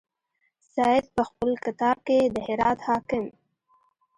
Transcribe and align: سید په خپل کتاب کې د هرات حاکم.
سید 0.73 1.05
په 1.15 1.21
خپل 1.29 1.49
کتاب 1.65 1.97
کې 2.07 2.17
د 2.33 2.35
هرات 2.47 2.79
حاکم. 2.87 3.25